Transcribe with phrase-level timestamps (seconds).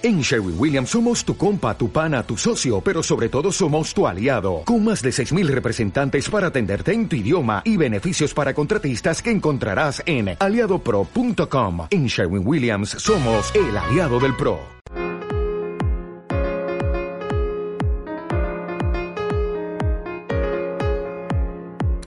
[0.00, 4.06] En Sherwin Williams somos tu compa, tu pana, tu socio, pero sobre todo somos tu
[4.06, 9.20] aliado, con más de 6.000 representantes para atenderte en tu idioma y beneficios para contratistas
[9.20, 11.88] que encontrarás en aliadopro.com.
[11.90, 14.60] En Sherwin Williams somos el aliado del PRO.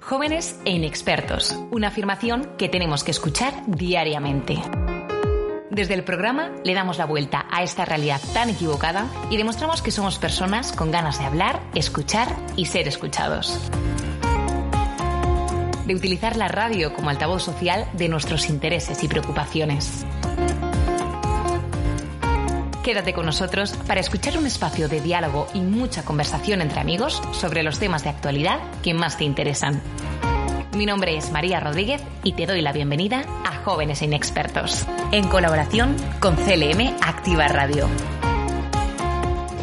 [0.02, 4.62] Jóvenes e inexpertos, una afirmación que tenemos que escuchar diariamente.
[5.72, 9.92] Desde el programa le damos la vuelta a esta realidad tan equivocada y demostramos que
[9.92, 13.58] somos personas con ganas de hablar, escuchar y ser escuchados.
[15.86, 20.06] De utilizar la radio como altavoz social de nuestros intereses y preocupaciones.
[22.84, 27.64] Quédate con nosotros para escuchar un espacio de diálogo y mucha conversación entre amigos sobre
[27.64, 29.82] los temas de actualidad que más te interesan.
[30.76, 35.98] Mi nombre es María Rodríguez y te doy la bienvenida a Jóvenes Inexpertos, en colaboración
[36.22, 37.90] con CLM Activa Radio.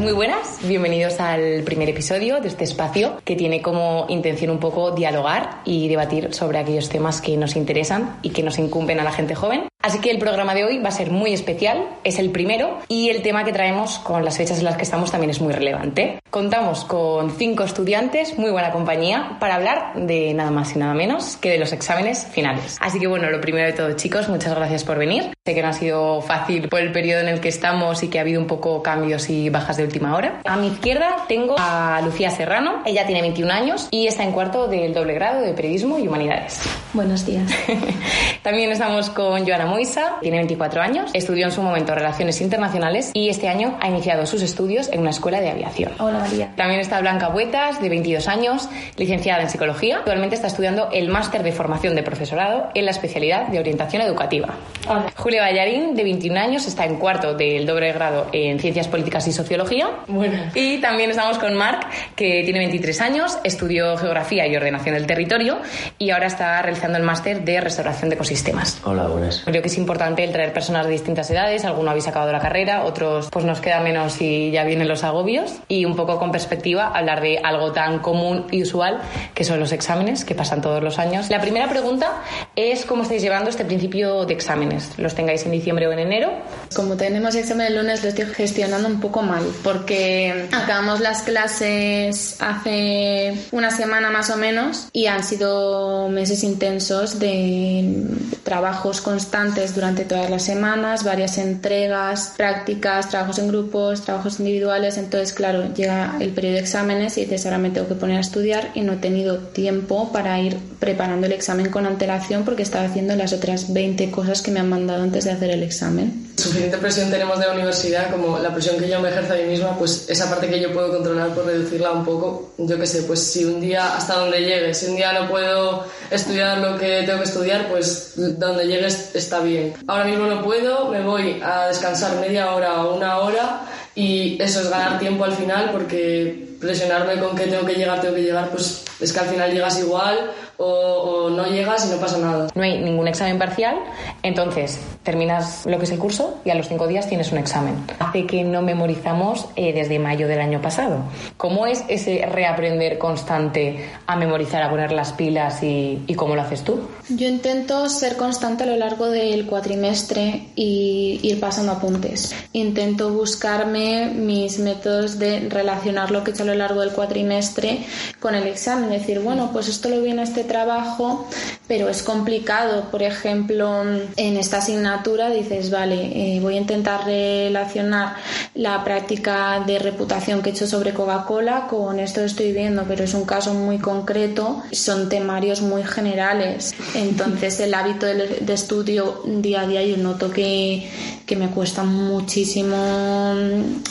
[0.01, 4.91] Muy buenas, bienvenidos al primer episodio de este espacio que tiene como intención un poco
[4.91, 9.13] dialogar y debatir sobre aquellos temas que nos interesan y que nos incumben a la
[9.13, 9.68] gente joven.
[9.89, 13.09] Así que el programa de hoy va a ser muy especial, es el primero y
[13.09, 16.21] el tema que traemos con las fechas en las que estamos también es muy relevante.
[16.29, 21.39] Contamos con cinco estudiantes, muy buena compañía, para hablar de nada más y nada menos
[21.39, 22.77] que de los exámenes finales.
[22.83, 25.31] Así que bueno, lo primero de todo chicos, muchas gracias por venir.
[25.47, 28.19] Sé que no ha sido fácil por el periodo en el que estamos y que
[28.19, 30.43] ha habido un poco cambios y bajas de última hora.
[30.45, 34.69] A mi izquierda tengo a Lucía Serrano, ella tiene 21 años y está en cuarto
[34.69, 36.61] del doble grado de Periodismo y Humanidades.
[36.93, 37.51] Buenos días.
[38.43, 43.29] También estamos con Joana Moisa, tiene 24 años, estudió en su momento Relaciones Internacionales y
[43.29, 45.93] este año ha iniciado sus estudios en una escuela de aviación.
[46.01, 46.51] Hola María.
[46.57, 49.99] También está Blanca Buetas, de 22 años, licenciada en Psicología.
[49.99, 54.49] Actualmente está estudiando el máster de formación de profesorado en la especialidad de orientación educativa.
[54.89, 55.13] Hola.
[55.15, 59.33] Julia Ballarín, de 21 años, está en cuarto del doble grado en Ciencias Políticas y
[59.33, 59.91] Sociología.
[60.09, 60.57] Buenas.
[60.57, 65.59] Y también estamos con Marc, que tiene 23 años, estudió Geografía y Ordenación del Territorio
[66.01, 68.81] y ahora está realizando el máster de Restauración de Ecosistemas.
[68.83, 69.45] Hola, buenas.
[69.59, 72.85] Creo que es importante el traer personas de distintas edades, algunos habéis acabado la carrera,
[72.85, 76.97] otros pues nos queda menos y ya vienen los agobios y un poco con perspectiva
[76.97, 79.01] hablar de algo tan común y usual
[79.35, 81.29] que son los exámenes que pasan todos los años.
[81.29, 82.23] La primera pregunta
[82.55, 84.97] es cómo estáis llevando este principio de exámenes.
[84.97, 86.31] ¿Los tengáis en diciembre o en enero?
[86.77, 92.37] Como tenemos examen el lunes, lo estoy gestionando un poco mal porque acabamos las clases
[92.39, 98.07] hace una semana más o menos y han sido meses intensos de
[98.45, 104.99] trabajos constantes durante todas las semanas, varias entregas, prácticas, trabajos en grupos, trabajos individuales.
[104.99, 108.21] Entonces, claro, llega el periodo de exámenes y dices, ahora me tengo que poner a
[108.21, 112.85] estudiar y no he tenido tiempo para ir preparando el examen con antelación porque estaba
[112.85, 116.28] haciendo las otras 20 cosas que me han mandado antes de hacer el examen.
[116.39, 119.43] Suficiente presión tenemos de la universidad como la presión que yo me ejerzo a mí
[119.43, 122.53] misma, pues esa parte que yo puedo controlar, por reducirla un poco.
[122.59, 125.85] Yo qué sé, pues si un día hasta donde llegue, si un día no puedo
[126.13, 129.75] estudiar lo que tengo que estudiar, pues donde llegue está bien.
[129.89, 133.63] Ahora mismo no puedo, me voy a descansar media hora o una hora
[133.97, 138.15] y eso es ganar tiempo al final porque presionarme con que tengo que llegar, tengo
[138.15, 142.01] que llegar, pues es que al final llegas igual o, o, no llegas y no
[142.01, 142.49] pasa nada.
[142.55, 143.77] No hay ningún examen parcial,
[144.23, 147.77] entonces terminas lo que es el curso y a los cinco días tienes un examen.
[148.01, 151.05] Hace que no memorizamos eh, desde mayo del año pasado.
[151.37, 156.43] ¿Cómo es ese reaprender constante a memorizar, a poner las pilas y, y cómo lo
[156.43, 156.81] haces tú?
[157.09, 162.35] Yo intento ser constante a lo largo del cuatrimestre y ir pasando apuntes.
[162.53, 167.87] Intento buscarme mis métodos de relacionar lo que he hecho lo largo del cuatrimestre
[168.21, 168.91] con el examen.
[168.91, 171.29] Decir, bueno, pues esto lo viene este trabajo,
[171.67, 172.91] pero es complicado.
[172.91, 173.83] Por ejemplo,
[174.17, 178.17] en esta asignatura dices, vale, eh, voy a intentar relacionar
[178.55, 183.05] la práctica de reputación que he hecho sobre Coca-Cola con esto que estoy viendo, pero
[183.05, 184.63] es un caso muy concreto.
[184.73, 186.75] Son temarios muy generales.
[186.95, 190.89] Entonces, el hábito de, de estudio día a día yo noto que,
[191.27, 192.77] que me cuesta muchísimo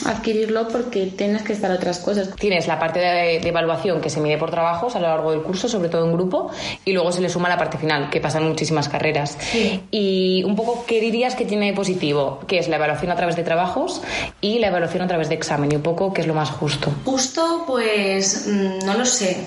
[0.04, 2.28] adquirirlo porque tienes que estar otras cosas.
[2.48, 5.42] Tienes la parte de, de, evaluación que se mide por trabajos a lo largo del
[5.42, 6.50] curso, sobre todo en grupo,
[6.82, 9.36] y luego se le suma la parte final, que pasan muchísimas carreras.
[9.38, 9.82] Sí.
[9.90, 12.40] Y un poco, ¿qué dirías que tiene de positivo?
[12.46, 14.00] Que es la evaluación a través de trabajos
[14.40, 16.90] y la evaluación a través de examen, y un poco, ¿qué es lo más justo?
[17.04, 19.44] Justo, pues no lo sé.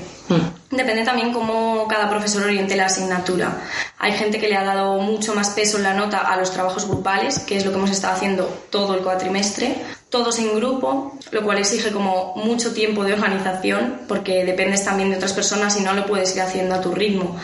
[0.72, 3.62] Depende también cómo cada profesor oriente la asignatura.
[4.00, 6.88] Hay gente que le ha dado mucho más peso en la nota a los trabajos
[6.88, 9.76] grupales, que es lo que hemos estado haciendo todo el cuatrimestre,
[10.10, 15.18] todos en grupo, lo cual exige como mucho tiempo de organización, porque dependes también de
[15.18, 17.38] otras personas y no lo puedes ir haciendo a tu ritmo.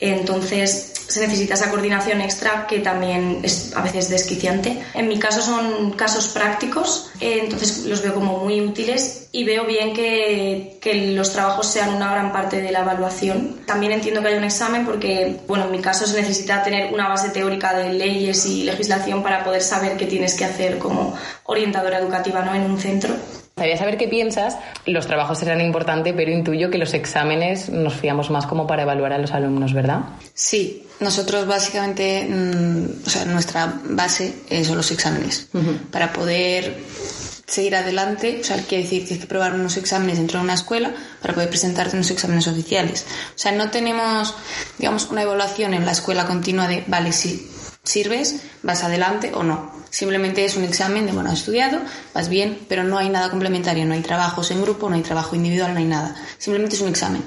[0.00, 4.82] Entonces, se necesita esa coordinación extra que también es a veces desquiciante.
[4.94, 9.66] En mi caso son casos prácticos, eh, entonces los veo como muy útiles y veo
[9.66, 13.60] bien que, que, los trabajos sean una gran parte de la evaluación.
[13.66, 17.08] También entiendo que hay un examen porque, bueno, en mi caso se necesita tener una
[17.08, 21.98] base teórica de leyes y legislación para poder saber qué tienes que hacer como orientadora
[21.98, 22.54] educativa ¿no?
[22.54, 23.14] en un centro.
[23.56, 24.56] Quería saber qué piensas.
[24.86, 29.12] Los trabajos serán importantes, pero intuyo que los exámenes nos fiamos más como para evaluar
[29.12, 30.00] a los alumnos, ¿verdad?
[30.34, 34.34] Sí, nosotros básicamente, mm, o sea, nuestra base
[34.64, 35.48] son los exámenes.
[35.90, 36.74] Para poder
[37.46, 40.94] seguir adelante, o sea, quiere decir, tienes que probar unos exámenes dentro de una escuela
[41.20, 43.04] para poder presentarte unos exámenes oficiales.
[43.34, 44.34] O sea, no tenemos,
[44.78, 47.50] digamos, una evaluación en la escuela continua de, vale, si
[47.82, 49.81] sirves, vas adelante o no.
[49.92, 51.78] Simplemente es un examen de, bueno, has estudiado,
[52.14, 55.36] vas bien, pero no hay nada complementario, no hay trabajos en grupo, no hay trabajo
[55.36, 56.16] individual, no hay nada.
[56.38, 57.22] Simplemente es un examen.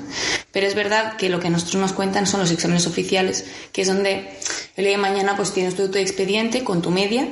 [0.51, 3.87] Pero es verdad que lo que nosotros nos cuentan son los exámenes oficiales, que es
[3.87, 4.39] donde
[4.75, 7.27] el día de mañana pues tienes todo tu expediente con tu media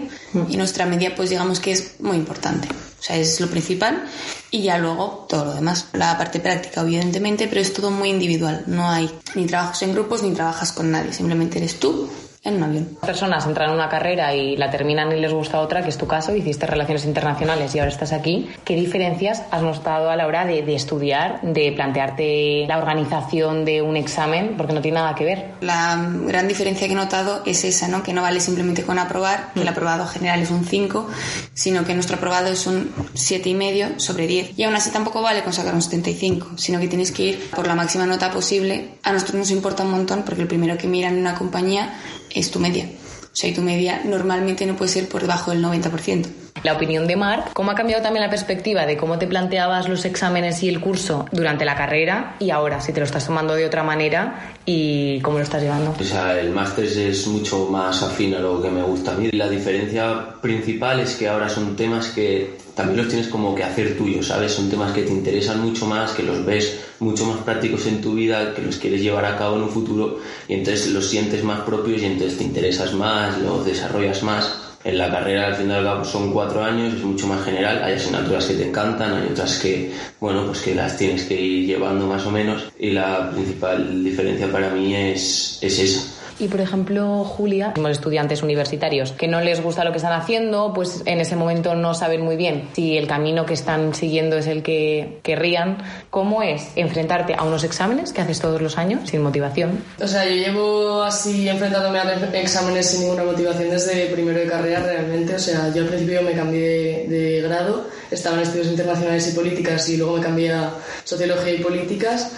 [0.50, 2.68] y nuestra media pues digamos que es muy importante.
[3.00, 4.06] O sea, es lo principal
[4.52, 5.88] y ya luego todo lo demás.
[5.94, 8.66] La parte práctica, evidentemente, pero es todo muy individual.
[8.68, 11.12] No hay ni trabajos en grupos ni trabajas con nadie.
[11.12, 12.08] Simplemente eres tú
[12.44, 12.98] en un avión.
[13.02, 16.08] Personas entran en una carrera y la terminan y les gusta otra, que es tu
[16.08, 18.50] caso, hiciste relaciones internacionales y ahora estás aquí.
[18.66, 23.82] ¿Qué diferencias has notado a la hora de, de, estudiar, de plantearte la organización de
[23.82, 24.56] un examen?
[24.58, 25.52] Porque no tiene nada que ver.
[25.62, 28.04] La gran diferencia que he notado es esa, ¿no?
[28.04, 29.70] que no vale simplemente con aprobar, que el mm.
[29.70, 31.08] aprobado general es un 5,
[31.54, 34.60] sino que nuestro aprobado es un 7,5 sobre 10.
[34.60, 37.68] Y aún así tampoco vale con sacar un 75, sino que tienes que ir por
[37.68, 38.96] la máxima nota posible.
[39.04, 41.94] A nosotros nos importa un montón porque el primero que miran en una compañía
[42.34, 42.90] es tu media.
[43.24, 47.08] O sea, y tu media normalmente no puede ser por debajo del 90% la opinión
[47.08, 50.70] de Marc, cómo ha cambiado también la perspectiva de cómo te planteabas los exámenes y
[50.70, 54.54] el curso durante la carrera y ahora, si te lo estás tomando de otra manera
[54.66, 55.96] y cómo lo estás llevando.
[56.00, 59.30] O sea, el máster es mucho más afín a lo que me gusta a mí.
[59.32, 63.98] La diferencia principal es que ahora son temas que también los tienes como que hacer
[63.98, 64.52] tuyos, ¿sabes?
[64.54, 68.14] Son temas que te interesan mucho más, que los ves mucho más prácticos en tu
[68.14, 71.62] vida, que los quieres llevar a cabo en un futuro y entonces los sientes más
[71.62, 76.32] propios y entonces te interesas más, los desarrollas más en la carrera al final son
[76.32, 80.46] cuatro años, es mucho más general, hay asignaturas que te encantan, hay otras que, bueno,
[80.46, 82.70] pues que las tienes que ir llevando más o menos.
[82.80, 88.44] Y la principal diferencia para mí es, es esa y por ejemplo, Julia, los estudiantes
[88.44, 92.22] universitarios que no les gusta lo que están haciendo, pues en ese momento no saben
[92.22, 95.78] muy bien si el camino que están siguiendo es el que querrían.
[96.10, 99.84] ¿Cómo es enfrentarte a unos exámenes que haces todos los años sin motivación?
[100.02, 104.82] O sea, yo llevo así enfrentándome a exámenes sin ninguna motivación desde primero de carrera
[104.82, 105.36] realmente.
[105.36, 109.88] O sea, yo al principio me cambié de, grado, estaba en estudios internacionales y políticas
[109.90, 110.72] y luego me cambié a
[111.04, 112.32] sociología y políticas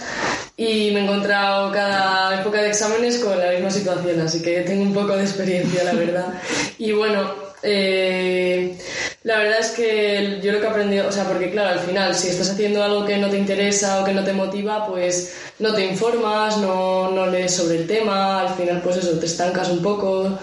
[0.58, 4.82] y me he encontrado cada época de exámenes con la misma situación, así que tengo
[4.82, 6.34] un poco de experiencia, la verdad.
[6.78, 8.76] Y bueno, eh,
[9.26, 12.14] la verdad es que yo lo que he aprendido, o sea, porque claro, al final,
[12.14, 15.74] si estás haciendo algo que no te interesa o que no te motiva, pues no
[15.74, 19.82] te informas, no, no lees sobre el tema, al final, pues eso, te estancas un
[19.82, 20.38] poco,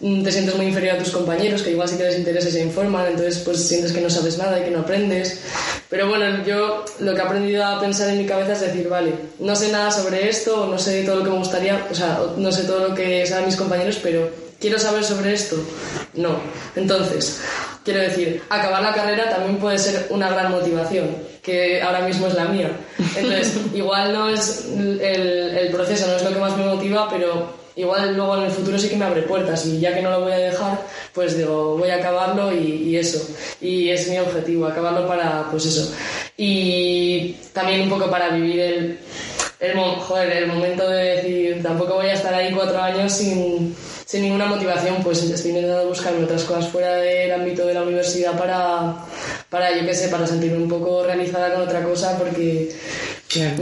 [0.00, 3.06] te sientes muy inferior a tus compañeros, que igual sí que les interesa se informan,
[3.06, 5.40] entonces pues sientes que no sabes nada y que no aprendes.
[5.88, 9.14] Pero bueno, yo lo que he aprendido a pensar en mi cabeza es decir, vale,
[9.38, 12.52] no sé nada sobre esto, no sé todo lo que me gustaría, o sea, no
[12.52, 15.56] sé todo lo que saben mis compañeros, pero ¿Quiero saber sobre esto?
[16.14, 16.38] No.
[16.76, 17.40] Entonces,
[17.84, 22.34] quiero decir, acabar la carrera también puede ser una gran motivación, que ahora mismo es
[22.34, 22.70] la mía.
[23.16, 27.60] Entonces, igual no es el, el proceso, no es lo que más me motiva, pero
[27.76, 30.20] igual luego en el futuro sí que me abre puertas y ya que no lo
[30.20, 30.80] voy a dejar,
[31.14, 33.26] pues digo, voy a acabarlo y, eso.
[33.60, 35.92] Y es mi objetivo, acabarlo para, pues eso.
[36.36, 38.98] Y también un poco para vivir el,
[39.60, 43.74] el, joder, el momento de decir, tampoco voy a estar ahí cuatro años sin
[44.10, 48.36] sin ninguna motivación, pues estoy intentando buscar otras cosas fuera del ámbito de la universidad
[48.36, 49.06] para,
[49.48, 52.74] para yo qué sé, para sentirme un poco realizada con otra cosa, porque,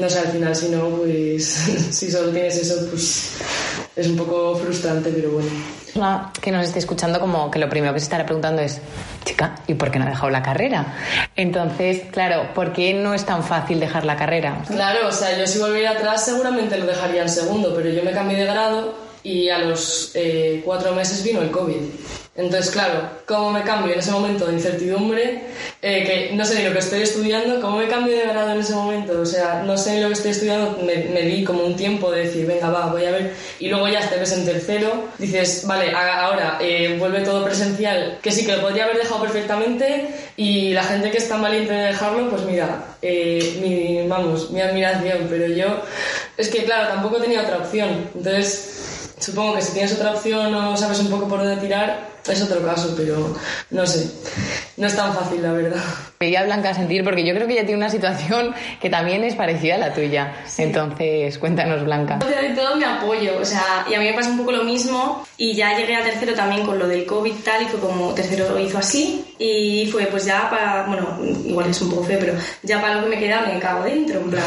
[0.01, 1.45] no sé, al final si no, pues
[1.91, 3.33] si solo tienes eso, pues
[3.95, 5.51] es un poco frustrante, pero bueno.
[6.41, 8.81] Que nos esté escuchando como que lo primero que se estará preguntando es,
[9.25, 10.95] chica, ¿y por qué no ha dejado la carrera?
[11.37, 14.63] Entonces, claro, ¿por qué no es tan fácil dejar la carrera?
[14.67, 18.13] Claro, o sea, yo si volviera atrás seguramente lo dejaría en segundo, pero yo me
[18.13, 21.83] cambié de grado y a los eh, cuatro meses vino el COVID.
[22.39, 25.43] Entonces, claro, ¿cómo me cambio en ese momento de incertidumbre?
[25.83, 28.61] Eh, que no sé ni lo que estoy estudiando, ¿cómo me cambio de grado en
[28.61, 29.21] ese momento?
[29.21, 32.13] O sea, no sé ni lo que estoy estudiando, me, me di como un tiempo
[32.13, 33.35] de decir, venga, va, voy a ver.
[33.59, 38.31] Y luego ya te ves en tercero, dices, vale, ahora eh, vuelve todo presencial, que
[38.31, 41.87] sí que lo podría haber dejado perfectamente y la gente que es tan valiente de
[41.87, 45.83] dejarlo, pues mira, mi, vamos, mi admiración, pero yo,
[46.37, 48.09] es que claro, tampoco tenía otra opción.
[48.15, 48.79] Entonces,
[49.19, 52.63] Supongo que si tienes otra opción o sabes un poco por dónde tirar, es otro
[52.63, 53.35] caso, pero
[53.71, 54.11] no sé,
[54.77, 55.83] no es tan fácil, la verdad.
[56.21, 59.35] Veía a Blanca sentir, porque yo creo que ella tiene una situación que también es
[59.35, 60.35] parecida a la tuya.
[60.59, 62.19] Entonces, cuéntanos, Blanca.
[62.19, 65.27] De todo mi apoyo, o sea, y a mí me pasa un poco lo mismo,
[65.37, 68.49] y ya llegué a tercero también con lo del COVID tal, y fue como tercero
[68.51, 72.35] lo hizo así, y fue pues ya para, bueno, igual es un poco feo, pero
[72.63, 74.45] ya para lo que me queda me cago dentro, en plan.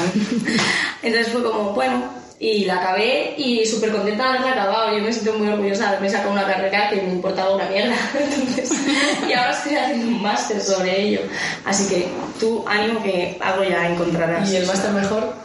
[1.04, 4.98] Entonces fue como, bueno, y la acabé y súper contenta de haberla acabado.
[4.98, 7.96] Yo me siento muy orgullosa de haberme sacado una carrera que me importaba una mierda.
[9.30, 11.22] Y ahora estoy haciendo un máster sobre ello.
[11.66, 12.08] Así que
[12.40, 14.52] tú, ánimo que algo ya encontrarás.
[14.52, 15.36] ¿Y el máster mejor?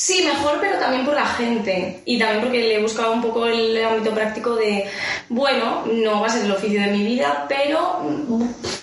[0.00, 2.02] Sí, mejor, pero también por la gente.
[2.04, 4.84] Y también porque le he buscado un poco el ámbito práctico de,
[5.28, 8.06] bueno, no va a ser el oficio de mi vida, pero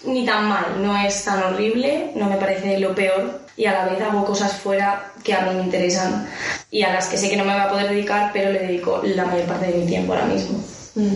[0.03, 0.65] ni tan mal.
[0.81, 3.39] No es tan horrible, no me parece lo peor.
[3.55, 6.27] Y a la vez hago cosas fuera que a mí me interesan
[6.69, 9.01] y a las que sé que no me voy a poder dedicar, pero le dedico
[9.05, 10.61] la mayor parte de mi tiempo ahora mismo.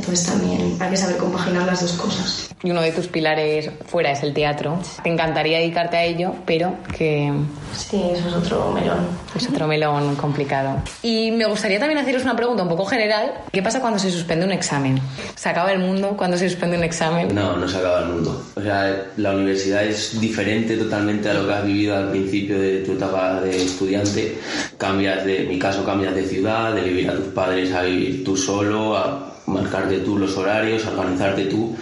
[0.06, 2.50] Pues también hay que saber compaginar las dos cosas.
[2.62, 4.78] Y uno de tus pilares fuera es el teatro.
[5.02, 7.32] Te encantaría dedicarte a ello, pero que...
[7.78, 9.08] Sí, eso es otro melón.
[9.34, 10.82] Es otro melón complicado.
[11.02, 13.32] Y me gustaría también haceros una pregunta un poco general.
[13.54, 15.00] ¿Qué pasa cuando se suspende un examen?
[15.36, 17.34] ¿Se acaba el mundo cuando se suspende un examen?
[17.34, 18.44] No, no se acaba el mundo.
[18.56, 22.80] O sea, la universidad es diferente totalmente a lo que has vivido al principio de
[22.80, 24.38] tu etapa de estudiante.
[24.78, 28.26] Cambias de, en mi caso, cambias de ciudad, de vivir a tus padres a vivir
[28.26, 31.75] tú solo, a marcarte tú los horarios, organizarte tú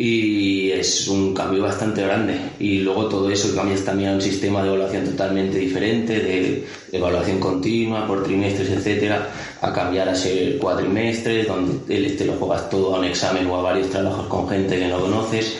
[0.00, 2.38] y es un cambio bastante grande.
[2.60, 7.40] Y luego todo eso cambias también a un sistema de evaluación totalmente diferente, de evaluación
[7.40, 9.28] continua por trimestres, etcétera,
[9.60, 13.62] a cambiar a ser cuatrimestres, donde te lo juegas todo a un examen o a
[13.62, 15.56] varios trabajos con gente que no conoces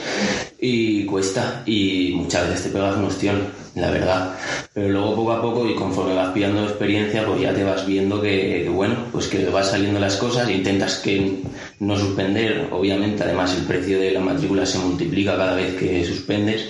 [0.60, 3.46] y cuesta y muchas veces te pegas un ostión,
[3.80, 4.34] la verdad.
[4.72, 8.20] Pero luego poco a poco y conforme vas pillando experiencia, pues ya te vas viendo
[8.20, 11.42] que, bueno, pues que vas saliendo las cosas, intentas que
[11.80, 16.66] no suspender, obviamente, además el precio de la matrícula se multiplica cada vez que suspendes,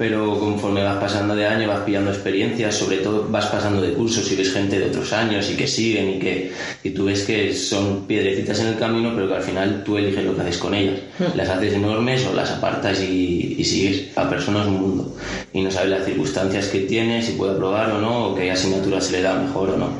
[0.00, 4.32] pero conforme vas pasando de año vas pillando experiencias, sobre todo vas pasando de cursos
[4.32, 6.52] y ves gente de otros años y que siguen y que
[6.82, 10.24] y tú ves que son piedrecitas en el camino, pero que al final tú eliges
[10.24, 11.00] lo que haces con ellas.
[11.18, 11.36] Hmm.
[11.36, 14.16] Las haces enormes o las apartas y, y sigues.
[14.16, 15.16] A personas un mundo
[15.52, 19.02] y no sabes las circunstancias que tiene, si puede aprobar o no, o qué asignatura
[19.02, 19.90] se le da mejor o no.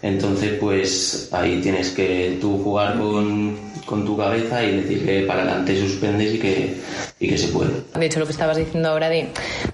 [0.00, 5.42] Entonces, pues ahí tienes que tú jugar con, con tu cabeza y decir que para
[5.42, 6.76] adelante suspendes y que,
[7.18, 7.70] y que se puede.
[7.94, 9.28] De hecho, lo que estabas diciendo ahora de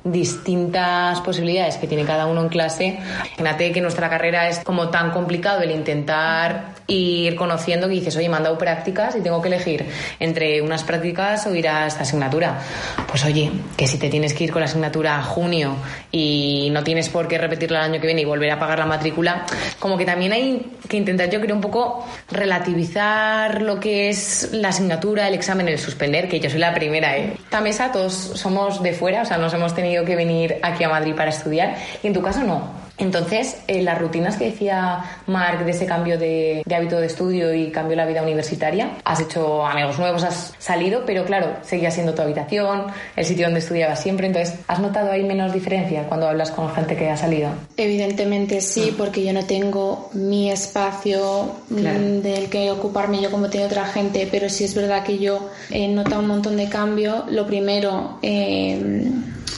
[0.04, 2.98] distintas posibilidades que tiene cada uno en clase,
[3.38, 8.28] imagínate que nuestra carrera es como tan complicado el intentar ir conociendo que dices, oye,
[8.28, 9.86] me han dado prácticas y tengo que elegir
[10.20, 12.60] entre unas prácticas o ir a esta asignatura.
[13.08, 15.76] Pues oye, que si te tienes que ir con la asignatura a junio
[16.10, 18.86] y no tienes por qué repetirla el año que viene y volver a pagar la
[18.86, 19.44] matrícula,
[19.78, 24.68] como que también hay que intentar, yo creo, un poco relativizar lo que es la
[24.68, 27.34] asignatura, el examen, el suspender, que yo soy la primera, ¿eh?
[27.36, 30.88] Esta mesa todos somos de fuera, o sea, nos hemos tenido que venir aquí a
[30.88, 32.77] Madrid para estudiar y en tu caso no.
[32.98, 37.70] Entonces, eh, las rutinas que decía Mark de ese cambio de, hábito de estudio y
[37.70, 42.22] cambio la vida universitaria, has hecho amigos nuevos, has salido, pero claro, seguía siendo tu
[42.22, 42.86] habitación,
[43.16, 46.96] el sitio donde estudiabas siempre, entonces, ¿has notado ahí menos diferencia cuando hablas con gente
[46.96, 47.50] que ha salido?
[47.76, 48.94] Evidentemente sí, ah.
[48.98, 54.28] porque yo no tengo mi espacio mm, del que ocuparme yo como tiene otra gente,
[54.30, 57.24] pero sí es verdad que yo he notado un montón de cambio.
[57.30, 59.10] Lo primero, eh,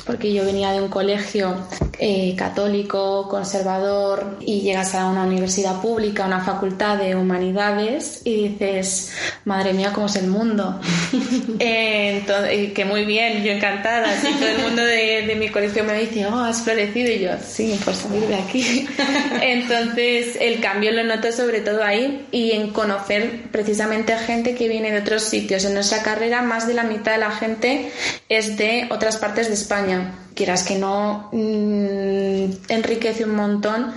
[0.06, 1.56] porque yo venía de un colegio
[1.98, 9.12] eh, católico, conservador, y llegas a una universidad pública, una facultad de humanidades, y dices,
[9.44, 10.80] madre mía, ¿cómo es el mundo?
[11.62, 15.98] Eh, eh, que muy bien, yo encantada, y todo el mundo de, mi colegio me
[15.98, 18.88] dice, oh, has florecido, y yo, sí, pues salir de aquí.
[19.42, 24.68] Entonces, el cambio lo noto sobre todo ahí y en conocer precisamente a gente que
[24.68, 25.64] viene de otros sitios.
[25.64, 27.90] En nuestra carrera, más de la mitad de la gente
[28.28, 33.92] es de otras partes de España España quieras que no, mm, enriquece un montón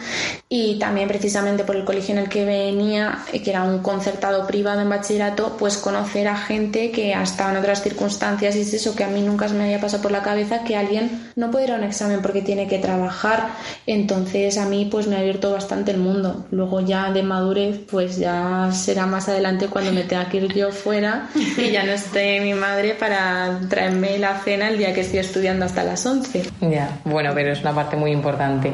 [0.50, 4.46] y también precisamente por el colegio en el que venía, eh, que era un concertado
[4.46, 8.94] privado en bachillerato, pues conocer a gente que hasta en otras circunstancias y es eso
[8.94, 11.72] que a mí nunca me había pasado por la cabeza que alguien no puede ir
[11.72, 13.48] a un examen porque tiene que trabajar,
[13.88, 16.46] entonces a mí pues me ha abierto bastante el mundo.
[16.52, 20.74] Luego ya de madurez pues ya será más adelante cuando me tenga que ir yo
[20.74, 25.20] fuera y ya no esté mi madre para traerme la cena el día que estoy
[25.20, 26.33] estudiando hasta las 11.
[26.62, 28.74] Ya, bueno, pero es una parte muy importante.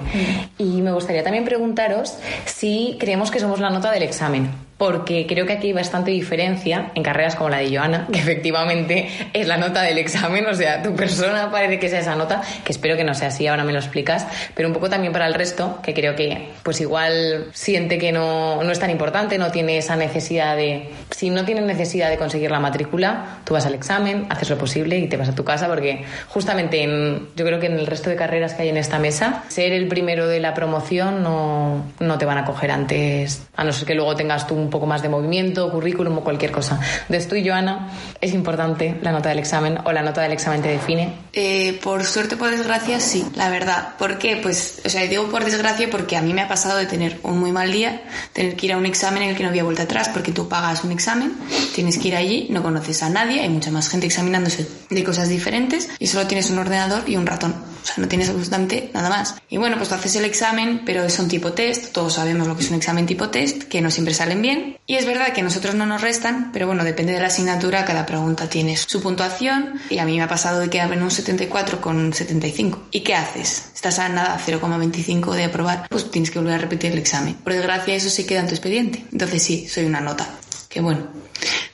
[0.57, 4.68] Y me gustaría también preguntaros si creemos que somos la nota del examen.
[4.79, 9.09] Porque creo que aquí hay bastante diferencia en carreras como la de Joana, que efectivamente
[9.33, 12.71] es la nota del examen, o sea, tu persona parece que sea esa nota, que
[12.71, 15.33] espero que no sea así, ahora me lo explicas, pero un poco también para el
[15.33, 19.77] resto, que creo que pues igual siente que no, no es tan importante, no tiene
[19.77, 20.89] esa necesidad de...
[21.11, 24.97] Si no tienes necesidad de conseguir la matrícula, tú vas al examen, haces lo posible
[24.97, 28.09] y te vas a tu casa, porque justamente en, yo creo que en el resto
[28.09, 32.17] de carreras que hay en esta mesa, ser el primero de la promoción no, no
[32.17, 35.01] te van a coger antes, a no ser que luego tengas tú un poco más
[35.01, 36.79] de movimiento, currículum o cualquier cosa.
[37.07, 37.89] De tú y Joana,
[38.21, 41.13] ¿es importante la nota del examen o la nota del examen te define?
[41.33, 43.95] Eh, por suerte, por desgracia, sí, la verdad.
[43.97, 44.37] ¿Por qué?
[44.37, 47.39] Pues, o sea, digo por desgracia porque a mí me ha pasado de tener un
[47.39, 48.01] muy mal día,
[48.33, 50.47] tener que ir a un examen en el que no había vuelta atrás, porque tú
[50.47, 51.33] pagas un examen,
[51.75, 55.29] tienes que ir allí, no conoces a nadie, hay mucha más gente examinándose de cosas
[55.29, 57.68] diferentes y solo tienes un ordenador y un ratón.
[57.81, 59.35] O sea, no tienes absolutamente nada más.
[59.49, 62.63] Y bueno, pues haces el examen, pero es un tipo test, todos sabemos lo que
[62.63, 64.77] es un examen tipo test, que no siempre salen bien.
[64.85, 68.05] Y es verdad que nosotros no nos restan, pero bueno, depende de la asignatura, cada
[68.05, 71.81] pregunta tiene su puntuación y a mí me ha pasado de quedarme en un 74
[71.81, 72.87] con 75.
[72.91, 73.71] ¿Y qué haces?
[73.75, 77.35] Estás a nada, 0,25 de aprobar, pues tienes que volver a repetir el examen.
[77.35, 79.05] Por desgracia, eso se queda en tu expediente.
[79.11, 80.27] Entonces sí, soy una nota.
[80.67, 81.07] Que bueno,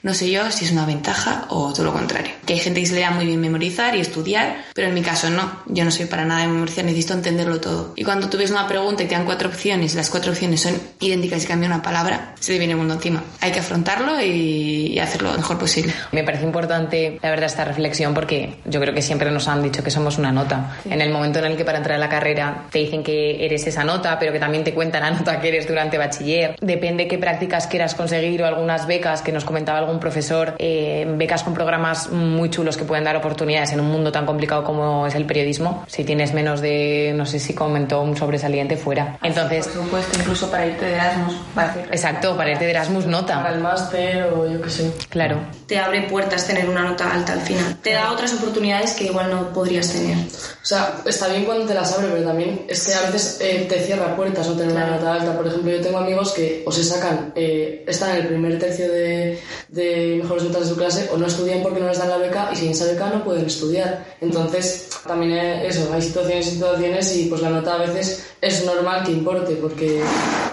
[0.05, 2.31] no sé yo si es una ventaja o todo lo contrario.
[2.45, 5.01] Que hay gente que se le da muy bien memorizar y estudiar, pero en mi
[5.01, 5.63] caso no.
[5.65, 7.93] Yo no soy para nada de memorizar, necesito entenderlo todo.
[7.95, 10.79] Y cuando tú ves una pregunta y te dan cuatro opciones las cuatro opciones son
[10.99, 13.23] idénticas y cambia una palabra, se te viene el mundo encima.
[13.41, 15.91] Hay que afrontarlo y hacerlo lo mejor posible.
[16.11, 19.83] Me parece importante, la verdad, esta reflexión porque yo creo que siempre nos han dicho
[19.83, 20.77] que somos una nota.
[20.85, 23.65] En el momento en el que para entrar a la carrera te dicen que eres
[23.65, 26.55] esa nota, pero que también te cuentan la nota que eres durante bachiller.
[26.61, 31.43] Depende qué prácticas quieras conseguir o algunas becas que nos comentaba algún profesor, eh, becas
[31.43, 35.15] con programas muy chulos que pueden dar oportunidades en un mundo tan complicado como es
[35.15, 35.85] el periodismo.
[35.87, 39.17] Si tienes menos de, no sé si comentó un sobresaliente fuera.
[39.23, 41.35] Entonces, por supuesto, incluso para irte de Erasmus.
[41.91, 43.41] exacto, para irte de Erasmus nota.
[43.41, 44.91] Para el máster o yo qué sé.
[45.09, 45.37] Claro.
[45.67, 47.77] Te abre puertas tener una nota alta al final.
[47.81, 50.17] Te da otras oportunidades que igual no podrías tener.
[50.17, 53.65] O sea, está bien cuando te las abre, pero también es que a veces eh,
[53.69, 55.35] te cierra puertas no tener una nota alta.
[55.35, 58.91] Por ejemplo, yo tengo amigos que o se sacan, eh, están en el primer tercio
[58.91, 59.84] de, de
[60.21, 62.55] mejores notas de su clase o no estudian porque no les dan la beca y
[62.55, 64.05] sin esa beca no pueden estudiar.
[64.21, 69.03] Entonces, también eso, hay situaciones y situaciones y pues la nota a veces es normal
[69.03, 70.01] que importe porque,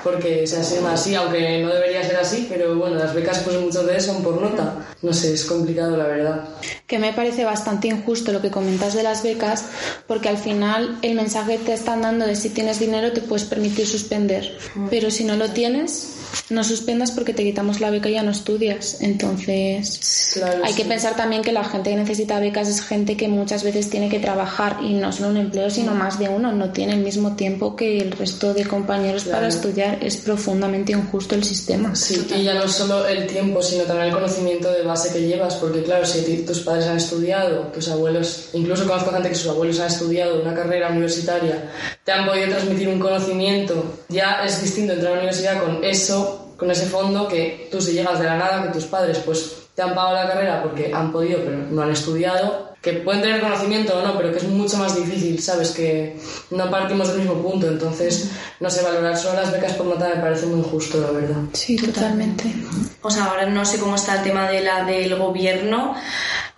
[0.03, 3.87] porque se asigna así, aunque no debería ser así, pero bueno, las becas pues muchas
[3.87, 4.91] veces son por nota.
[5.03, 6.49] No sé, es complicado la verdad.
[6.87, 9.65] Que me parece bastante injusto lo que comentas de las becas
[10.07, 13.87] porque al final el mensaje te están dando de si tienes dinero te puedes permitir
[13.87, 14.57] suspender,
[14.91, 16.12] pero si no lo tienes
[16.51, 19.01] no suspendas porque te quitamos la beca y ya no estudias.
[19.01, 23.65] Entonces, hay que pensar también que la gente que necesita becas es gente que muchas
[23.65, 26.53] veces tiene que trabajar y no solo un empleo, sino más de uno.
[26.53, 29.99] No tiene el mismo tiempo que el resto de compañeros para estudiar.
[30.03, 31.95] Es profundamente injusto el sistema.
[31.95, 35.57] Sí, y ya no solo el tiempo, sino también el conocimiento de base que llevas.
[35.57, 39.81] Porque, claro, si tus padres han estudiado, tus abuelos, incluso conozco gente que sus abuelos
[39.81, 41.70] han estudiado una carrera universitaria,
[42.05, 43.74] te han podido transmitir un conocimiento,
[44.09, 47.92] ya es distinto entrar a la universidad con eso con ese fondo que tú si
[47.92, 51.11] llegas de la nada, que tus padres pues te han pagado la carrera porque han
[51.11, 54.77] podido pero no han estudiado, que pueden tener conocimiento o no, pero que es mucho
[54.77, 55.71] más difícil, ¿sabes?
[55.71, 56.16] Que
[56.51, 60.21] no partimos del mismo punto, entonces no sé, valorar solo las becas por nota me
[60.21, 61.37] parece muy injusto, la verdad.
[61.53, 62.53] Sí, totalmente.
[63.01, 65.95] O sea, ahora no sé cómo está el tema de la del gobierno,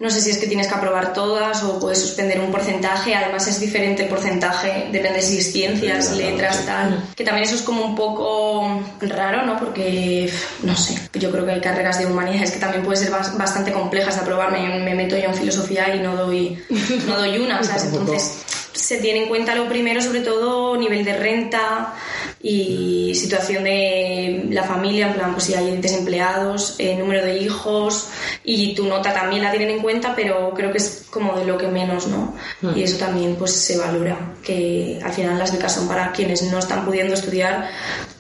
[0.05, 3.15] no sé si es que tienes que aprobar todas o puedes suspender un porcentaje.
[3.15, 7.03] Además es diferente el porcentaje, depende si es ciencias, letras, tal.
[7.17, 9.59] Que también eso es como un poco raro, ¿no?
[9.59, 10.31] Porque,
[10.63, 14.17] no sé, yo creo que hay carreras de humanidades que también pueden ser bastante complejas
[14.17, 14.53] de aprobar.
[14.53, 16.63] Me, me meto yo en filosofía y no doy,
[17.07, 17.85] no doy una, ¿sabes?
[17.85, 21.95] Entonces se tiene en cuenta lo primero, sobre todo nivel de renta
[22.43, 28.09] y situación de la familia, en plan, pues si hay desempleados, eh, número de hijos
[28.43, 31.57] y tu nota también la tienen en cuenta, pero creo que es como de lo
[31.57, 32.35] que menos, ¿no?
[32.63, 32.77] Mm.
[32.77, 36.59] Y eso también pues se valora, que al final las becas son para quienes no
[36.59, 37.71] están pudiendo estudiar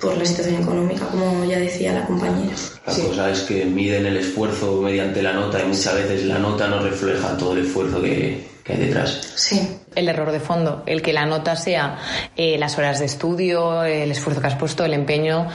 [0.00, 2.54] por la situación económica, como ya decía la compañera.
[2.86, 6.68] La cosa es que miden el esfuerzo mediante la nota y muchas veces la nota
[6.68, 9.32] no refleja todo el esfuerzo que, que hay detrás.
[9.34, 9.58] Sí
[9.94, 11.98] el error de fondo, el que la nota sea
[12.36, 15.48] eh, las horas de estudio, el esfuerzo que has puesto, el empeño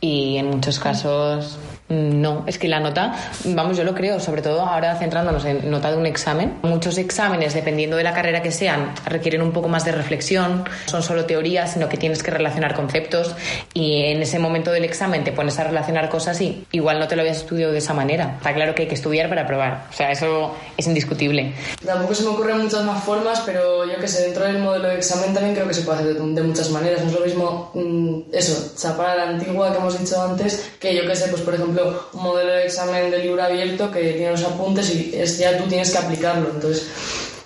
[0.00, 1.58] y en muchos casos
[1.94, 5.90] No, es que la nota, vamos, yo lo creo, sobre todo ahora centrándonos en nota
[5.90, 6.58] de un examen.
[6.62, 11.02] Muchos exámenes, dependiendo de la carrera que sean, requieren un poco más de reflexión, son
[11.02, 13.34] solo teorías, sino que tienes que relacionar conceptos
[13.72, 17.16] y en ese momento del examen te pones a relacionar cosas y igual no te
[17.16, 18.34] lo habías estudiado de esa manera.
[18.38, 21.52] Está claro que hay que estudiar para probar, o sea, eso es indiscutible.
[21.84, 24.96] Tampoco se me ocurren muchas más formas, pero yo que sé, dentro del modelo de
[24.96, 27.02] examen también creo que se puede hacer de, muchas maneras.
[27.02, 30.94] No es lo mismo mm, eso, chapar a la antigua que hemos dicho antes, que
[30.94, 34.32] yo que sé, pues por ejemplo, un modelo de examen de libro abierto que tiene
[34.32, 36.50] los apuntes y es, ya tú tienes que aplicarlo.
[36.50, 36.86] Entonces,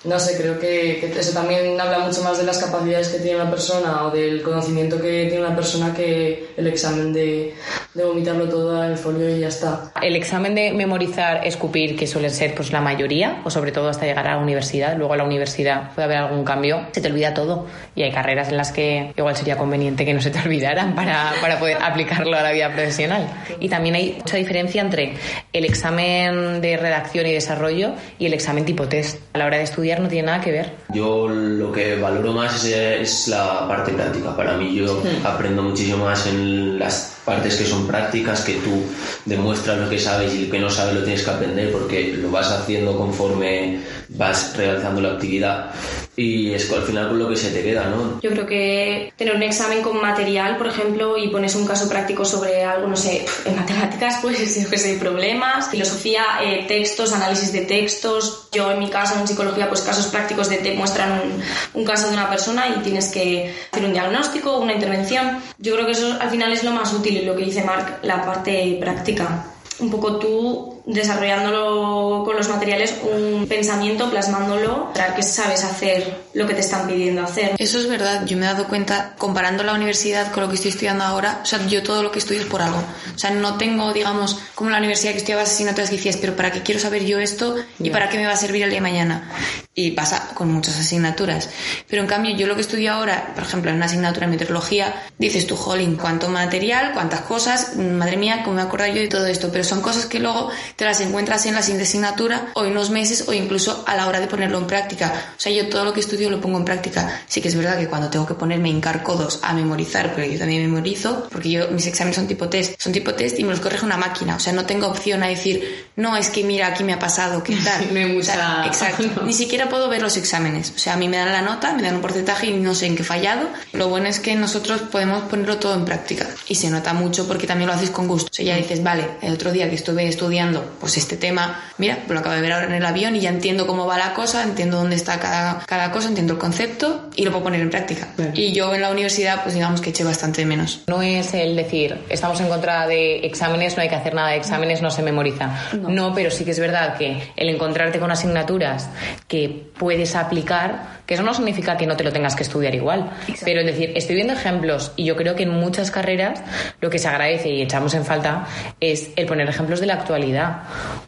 [0.05, 3.51] no sé, creo que, eso también habla mucho más de las capacidades que tiene una
[3.51, 7.55] persona o del conocimiento que tiene una persona que el examen de,
[7.95, 9.93] de vomitarlo todo el folio y ya está.
[10.01, 14.07] El examen de memorizar, escupir, que suelen ser pues la mayoría, o sobre todo hasta
[14.07, 17.35] llegar a la universidad, luego a la universidad puede haber algún cambio, se te olvida
[17.35, 17.67] todo.
[17.97, 21.33] Y hay carreras en las que igual sería conveniente que no se te olvidaran para,
[21.41, 23.29] para poder aplicarlo a la vida profesional.
[23.59, 25.15] Y también hay mucha diferencia entre
[25.53, 29.19] el examen de redacción y desarrollo y el examen tipo test.
[29.33, 30.73] A la hora de estudiar no tiene nada que ver.
[30.93, 34.37] Yo lo que valoro más es, la parte práctica.
[34.37, 38.83] Para mí yo aprendo muchísimo más en las partes que son prácticas, que tú
[39.25, 42.31] demuestras lo que sabes y lo que no sabes lo tienes que aprender porque lo
[42.31, 45.71] vas haciendo conforme vas realizando la actividad
[46.19, 48.21] y es al final con lo que se te queda, ¿no?
[48.21, 52.25] Yo creo que tener un examen con material, por ejemplo, y pones un caso práctico
[52.25, 57.53] sobre algo, no sé, en matemáticas, pues yo que sé, problemas, filosofía, eh, textos, análisis
[57.53, 58.49] de textos.
[58.51, 62.09] Yo en mi caso, en psicología, pues casos prácticos de te muestran un, un caso
[62.09, 65.41] de una persona y tienes que hacer un diagnóstico, una intervención.
[65.59, 68.27] Yo creo que eso al final es lo más útil, lo que dice Marc, la
[68.27, 69.53] parte práctica.
[69.79, 76.47] Un poco tú desarrollándolo con los materiales un pensamiento, plasmándolo, para que sabes hacer lo
[76.47, 77.55] que te están pidiendo hacer.
[77.59, 80.71] Eso es verdad, yo me he dado cuenta, comparando la universidad con lo que estoy
[80.71, 82.83] estudiando ahora, o sea, yo todo lo que estudio es por algo.
[83.15, 86.51] O sea, no tengo, digamos, como la universidad que estudiaba asignaturas que decías, pero ¿para
[86.51, 88.83] qué quiero saber yo esto y para qué me va a servir el día de
[88.83, 89.31] mañana?
[89.75, 91.51] Y pasa con muchas asignaturas.
[91.87, 94.95] Pero en cambio, yo lo que estudio ahora, por ejemplo, en una asignatura de meteorología,
[95.19, 99.27] dices tú, jolín, cuánto material, cuántas cosas, madre mía, cómo me acuerdo yo de todo
[99.27, 102.71] esto, pero son cosas que luego te las encuentras en la siguiente asignatura o en
[102.71, 105.13] unos meses o incluso a la hora de ponerlo en práctica.
[105.37, 107.23] O sea, yo todo lo que estudio lo pongo en práctica.
[107.27, 110.39] Sí que es verdad que cuando tengo que ponerme hincar codos a memorizar, porque yo
[110.39, 113.59] también memorizo, porque yo mis exámenes son tipo test, son tipo test y me los
[113.59, 114.37] corrige una máquina.
[114.37, 117.43] O sea, no tengo opción a decir, no, es que mira, aquí me ha pasado,
[117.43, 117.91] ¿qué tal?
[117.91, 118.63] me gusta.
[118.65, 119.23] exacto.
[119.27, 120.73] Ni siquiera puedo ver los exámenes.
[120.77, 122.87] O sea, a mí me dan la nota, me dan un porcentaje y no sé
[122.87, 123.49] en qué he fallado.
[123.73, 126.29] Lo bueno es que nosotros podemos ponerlo todo en práctica.
[126.47, 128.29] Y se nota mucho porque también lo haces con gusto.
[128.31, 131.97] O sea, ya dices, vale, el otro día que estuve estudiando, pues este tema, mira,
[132.07, 134.15] pues lo acabo de ver ahora en el avión y ya entiendo cómo va la
[134.15, 137.71] cosa, entiendo dónde está cada, cada cosa, entiendo el concepto y lo puedo poner en
[137.71, 138.09] práctica.
[138.35, 140.83] Y yo en la universidad, pues digamos que eché bastante menos.
[140.87, 144.37] No es el decir, estamos en contra de exámenes, no hay que hacer nada de
[144.37, 145.51] exámenes, no se memoriza.
[145.73, 148.89] No, no pero sí que es verdad que el encontrarte con asignaturas
[149.27, 153.11] que puedes aplicar, que eso no significa que no te lo tengas que estudiar igual.
[153.45, 156.43] Pero es decir, estoy viendo ejemplos y yo creo que en muchas carreras
[156.81, 158.47] lo que se agradece y echamos en falta
[158.81, 160.58] es el poner ejemplos de la actualidad.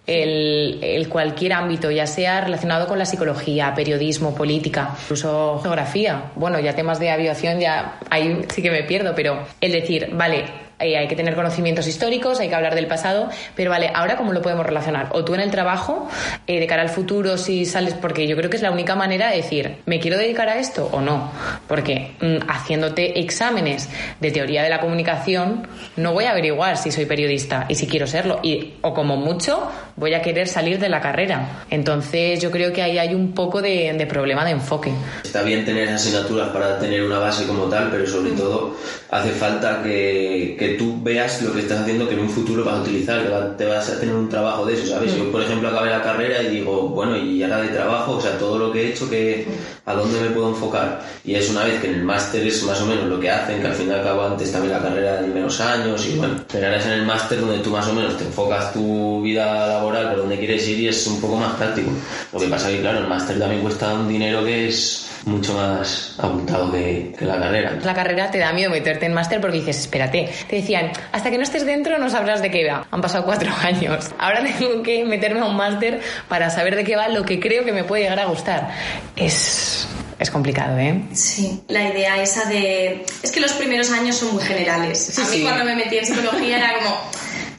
[0.06, 6.30] El, cualquier ámbito, ya sea relacionado con la psicología, periodismo, política, incluso geografía.
[6.36, 10.69] Bueno, ya temas de aviación, ya ahí sí que me pierdo, pero el decir, vale,
[10.80, 14.32] eh, hay que tener conocimientos históricos, hay que hablar del pasado, pero vale, ahora cómo
[14.32, 15.08] lo podemos relacionar?
[15.12, 16.08] O tú en el trabajo,
[16.46, 19.30] eh, de cara al futuro, si sales, porque yo creo que es la única manera
[19.30, 21.30] de decir, ¿me quiero dedicar a esto o no?
[21.68, 23.88] Porque mm, haciéndote exámenes
[24.20, 25.66] de teoría de la comunicación,
[25.96, 29.70] no voy a averiguar si soy periodista y si quiero serlo, y, o como mucho,
[29.96, 31.64] voy a querer salir de la carrera.
[31.70, 34.92] Entonces yo creo que ahí hay un poco de, de problema de enfoque.
[35.24, 38.76] Está bien tener asignaturas para tener una base como tal, pero sobre todo
[39.10, 42.76] hace falta que, que tú veas lo que estás haciendo que en un futuro vas
[42.76, 45.16] a utilizar, que te vas a tener un trabajo de eso, ¿sabes?
[45.16, 48.38] Yo, por ejemplo, acabé la carrera y digo, bueno, y ahora de trabajo, o sea,
[48.38, 49.46] todo lo que he hecho, que
[49.86, 51.00] ¿a dónde me puedo enfocar?
[51.24, 53.60] Y es una vez que en el máster es más o menos lo que hacen,
[53.60, 56.34] que al fin y al cabo antes también la carrera de menos años y bueno,
[56.50, 59.66] pero ahora es en el máster donde tú más o menos te enfocas tu vida
[59.66, 61.90] laboral por donde quieres ir y es un poco más práctico.
[62.32, 66.14] Lo que pasa que, claro, el máster también cuesta un dinero que es mucho más
[66.18, 67.78] apuntado que, que, la carrera.
[67.82, 71.36] La carrera te da miedo meterte en máster porque dices, espérate, te decían, hasta que
[71.36, 72.86] no estés dentro no sabrás de qué va.
[72.90, 74.10] Han pasado cuatro años.
[74.18, 77.64] Ahora tengo que meterme a un máster para saber de qué va lo que creo
[77.64, 78.70] que me puede llegar a gustar.
[79.16, 79.88] Es
[80.20, 81.02] es complicado, ¿eh?
[81.14, 83.06] Sí, la idea esa de...
[83.22, 85.18] Es que los primeros años son muy generales.
[85.18, 86.94] a mí cuando me metí en psicología era como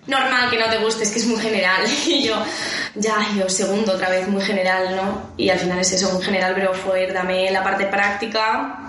[0.05, 1.81] normal que no te guste, es que es muy general.
[2.05, 2.35] Y yo,
[2.95, 5.31] ya, yo segundo otra vez muy general, ¿no?
[5.37, 8.79] Y al final es eso, muy general, pero fue, dame la parte práctica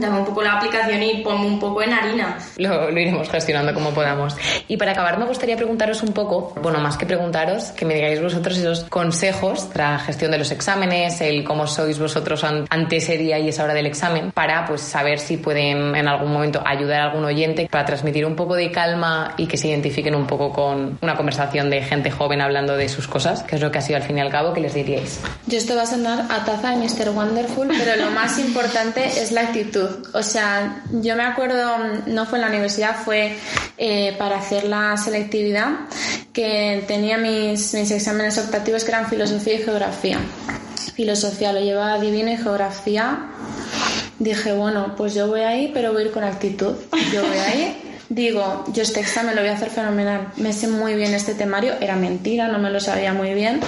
[0.00, 2.38] dame un poco la aplicación y ponme un poco en harina.
[2.56, 4.36] Lo, lo, iremos gestionando como podamos.
[4.68, 8.20] Y para acabar me gustaría preguntaros un poco, bueno, más que preguntaros, que me digáis
[8.20, 13.18] vosotros esos consejos para la gestión de los exámenes, el cómo sois vosotros ante ese
[13.18, 17.00] día y esa hora del examen, para pues saber si pueden en algún momento ayudar
[17.00, 20.52] a algún oyente para transmitir un poco de calma y que se identifiquen un poco
[20.52, 23.80] con una conversación de gente joven hablando de sus cosas, que es lo que ha
[23.82, 25.20] sido al fin y al cabo, que les diríais?
[25.46, 27.10] Yo esto va a sonar a taza de Mr.
[27.10, 29.88] Wonderful, pero lo más importante es la actitud.
[30.12, 33.36] O sea, yo me acuerdo, no fue en la universidad, fue
[33.78, 35.68] eh, para hacer la selectividad,
[36.32, 40.18] que tenía mis, mis exámenes optativos que eran filosofía y geografía.
[40.94, 43.30] Filosofía lo llevaba divino y geografía
[44.18, 46.74] dije, bueno, pues yo voy ahí, pero voy a ir con actitud.
[47.12, 50.94] Yo voy ahí digo, yo este examen lo voy a hacer fenomenal, me sé muy
[50.94, 53.60] bien este temario, era mentira, no me lo sabía muy bien,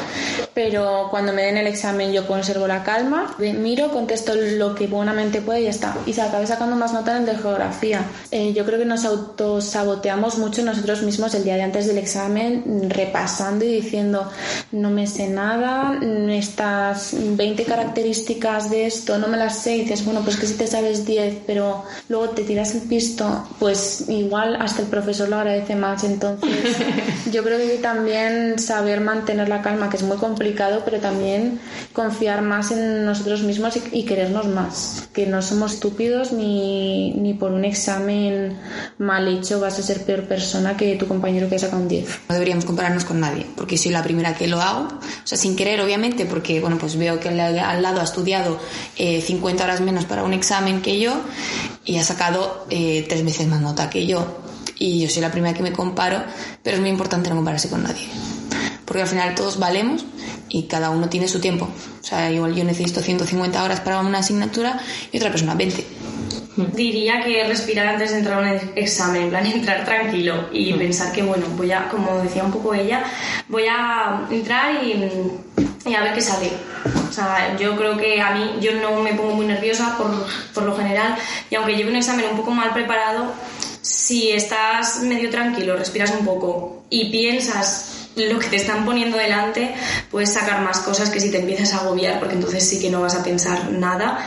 [0.54, 5.40] pero cuando me den el examen yo conservo la calma, miro, contesto lo que buenamente
[5.40, 5.96] puedo y ya está.
[6.06, 8.04] Y se acabé sacando más notas en de geografía.
[8.30, 12.88] Eh, yo creo que nos autosaboteamos mucho nosotros mismos el día de antes del examen,
[12.90, 14.30] repasando y diciendo,
[14.72, 15.98] no me sé nada,
[16.30, 20.54] estas 20 características de esto no me las sé y dices, bueno, pues que si
[20.54, 25.36] te sabes 10, pero luego te tiras el pisto, pues igual hasta el profesor lo
[25.36, 26.04] agradece más.
[26.04, 26.76] Entonces,
[27.32, 31.58] yo creo que también saber mantener la calma, que es muy complicado, pero también
[31.94, 35.08] confiar más en nosotros mismos y, querernos más.
[35.12, 38.56] Que no somos estúpidos ni, ni, por un examen
[38.98, 42.20] mal hecho vas a ser peor persona que tu compañero que ha sacado un 10.
[42.28, 44.88] No deberíamos compararnos con nadie, porque soy la primera que lo hago.
[44.88, 48.58] O sea, sin querer, obviamente, porque bueno, pues veo que al lado ha estudiado
[48.96, 51.14] 50 eh, horas menos para un examen que yo
[51.88, 54.17] y ha sacado eh, tres veces más nota que yo
[54.78, 56.22] y yo soy la primera que me comparo,
[56.62, 58.06] pero es muy importante no compararse con nadie.
[58.84, 60.04] Porque al final todos valemos
[60.48, 61.68] y cada uno tiene su tiempo.
[62.00, 64.80] O sea, igual yo necesito 150 horas para una asignatura
[65.12, 65.84] y otra persona 20.
[66.74, 70.78] Diría que respirar antes de entrar a un examen, en plan entrar tranquilo y mm.
[70.78, 73.04] pensar que, bueno, voy a, como decía un poco ella,
[73.48, 74.92] voy a entrar y,
[75.88, 76.50] y a ver qué sale.
[77.08, 80.64] O sea, yo creo que a mí, yo no me pongo muy nerviosa por, por
[80.64, 81.16] lo general
[81.50, 83.32] y aunque lleve un examen un poco mal preparado,
[83.88, 89.74] si estás medio tranquilo, respiras un poco y piensas lo que te están poniendo delante,
[90.10, 93.00] puedes sacar más cosas que si te empiezas a agobiar, porque entonces sí que no
[93.00, 94.18] vas a pensar nada.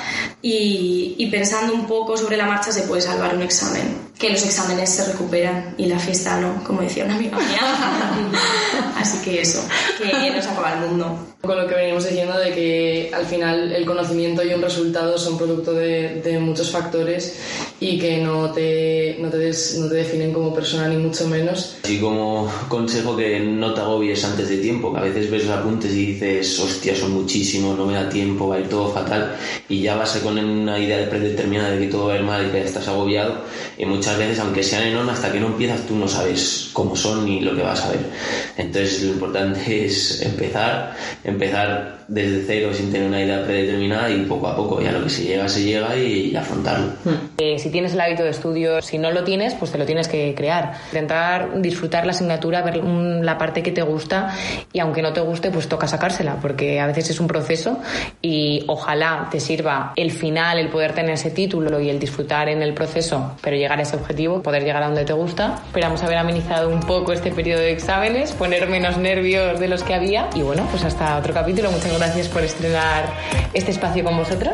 [0.41, 4.09] Y, pensando un poco sobre la marcha se puede salvar un examen.
[4.17, 7.59] Que los exámenes se recuperan y la fiesta no, como decía una amiga mía.
[8.97, 9.63] Así que eso,
[9.97, 11.35] que no se acaba el mundo.
[11.41, 15.37] Con lo que venimos diciendo de que al final el conocimiento y un resultado son
[15.37, 17.35] producto de muchos factores
[17.81, 21.77] y que no te, no te, no te definen como persona ni mucho menos.
[21.83, 25.57] Así como consejo que no te agobies antes de tiempo, que a veces ves los
[25.57, 29.35] apuntes y dices, hostia, son muchísimos, no me da tiempo, va a ir todo fatal,
[29.67, 32.51] y ya vas con una idea predeterminada de que todo va a ir mal y
[32.51, 33.45] que estás agobiado,
[33.79, 37.25] y muchas veces, aunque sean enormes, hasta que no empiezas tú no sabes cómo son
[37.25, 38.01] ni lo que vas a ver.
[38.57, 44.47] Entonces lo importante es empezar, empezar desde cero sin tener una idea predeterminada y poco
[44.47, 46.91] a poco, ya lo que se llega, se llega y, afrontarlo.
[47.37, 50.07] Eh, si tienes el hábito de estudio, si no lo tienes, pues te lo tienes
[50.07, 50.73] que crear.
[50.87, 54.35] Intentar disfrutar la asignatura, ver la parte que te gusta
[54.71, 57.79] y aunque no te guste, pues toca sacársela, porque a veces es un proceso
[58.21, 62.61] y ojalá te sirva el final, el poder tener ese título y el disfrutar en
[62.61, 65.59] el proceso, pero llegar a ese objetivo, poder llegar a donde te gusta.
[65.65, 69.93] Esperamos haber amenizado un poco este periodo de exámenes, poner menos nervios de los que
[69.93, 71.71] había y bueno, pues hasta otro capítulo.
[71.71, 73.05] Muchas gracias por estrenar
[73.53, 74.53] este espacio con vosotros.